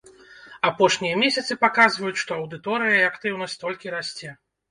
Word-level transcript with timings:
Апошнія 0.69 1.17
месяцы 1.23 1.57
паказваюць, 1.65 2.17
што 2.23 2.31
аўдыторыя 2.39 2.95
і 3.01 3.05
актыўнасць 3.11 3.61
толькі 3.65 3.93
расце. 3.97 4.29